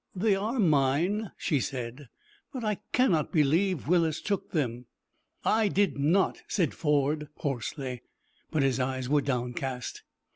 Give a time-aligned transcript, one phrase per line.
[0.15, 2.09] "They are mine," she said;
[2.51, 4.87] "but I cannot believe Willis took them."
[5.45, 8.01] "I did not," said Ford, hoarsely,
[8.49, 10.01] but his eyes were downcast.